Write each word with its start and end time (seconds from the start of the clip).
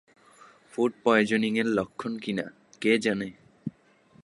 Food 0.73 0.91
পয়জনিং-এর 1.03 1.67
লক্ষণ 1.67 2.13
কি 2.17 2.31
না 2.33 2.45
কে 2.81 2.91
জানে? 2.97 3.29